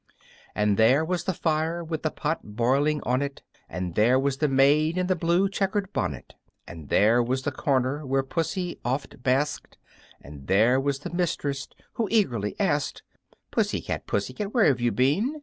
And 0.55 0.77
there 0.77 1.05
was 1.05 1.25
the 1.25 1.33
fire, 1.35 1.83
with 1.83 2.01
the 2.01 2.09
pot 2.09 2.39
boiling 2.43 3.03
on 3.03 3.21
it, 3.21 3.43
And 3.69 3.93
there 3.93 4.19
was 4.19 4.37
the 4.37 4.47
maid, 4.47 4.97
in 4.97 5.05
the 5.05 5.15
blue 5.15 5.47
checkered 5.47 5.93
bonnet, 5.93 6.33
And 6.67 6.89
there 6.89 7.21
was 7.21 7.43
the 7.43 7.51
corner 7.51 8.03
where 8.03 8.23
Pussy 8.23 8.79
oft 8.83 9.21
basked, 9.21 9.77
And 10.19 10.47
there 10.47 10.79
was 10.79 10.97
the 10.97 11.11
mistress, 11.11 11.67
who 11.93 12.07
eagerly 12.09 12.55
asked: 12.59 13.03
_"Pussy 13.51 13.79
cat, 13.79 14.07
Pussy 14.07 14.33
cat, 14.33 14.55
where 14.55 14.65
have 14.65 14.81
you 14.81 14.91
been?" 14.91 15.39